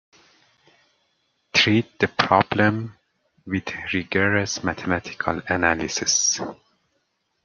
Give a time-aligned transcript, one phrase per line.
[1.53, 2.97] Treat the problem
[3.45, 6.39] with rigorous mathematical analysis.